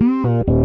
[0.00, 0.59] 嗯。